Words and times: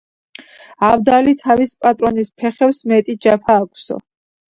აბდალი 0.87 1.33
თავის 1.41 1.73
პატრონის 1.85 2.31
ფეხებს 2.43 2.79
მეტი 2.93 3.17
ჯაფა 3.27 3.59
აქვსო. 3.65 3.99